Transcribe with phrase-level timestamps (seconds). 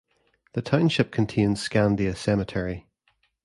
[0.53, 2.87] The township contains Scandia Cemetery.